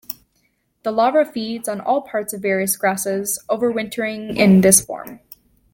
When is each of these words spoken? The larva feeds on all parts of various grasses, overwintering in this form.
The 0.81 0.89
larva 0.91 1.23
feeds 1.31 1.69
on 1.69 1.79
all 1.79 2.01
parts 2.01 2.33
of 2.33 2.41
various 2.41 2.75
grasses, 2.75 3.37
overwintering 3.51 4.35
in 4.35 4.61
this 4.61 4.81
form. 4.81 5.19